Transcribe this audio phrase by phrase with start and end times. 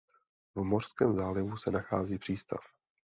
[0.55, 2.59] V mořském zálivu se nachází přístav.